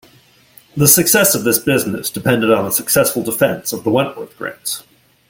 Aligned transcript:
The 0.75 0.87
success 0.87 1.35
of 1.35 1.43
this 1.43 1.59
business 1.59 2.09
depended 2.09 2.51
on 2.51 2.65
the 2.65 2.71
successful 2.71 3.21
defense 3.21 3.71
of 3.71 3.83
the 3.83 3.91
Wentworth 3.91 4.35
grants. 4.35 4.83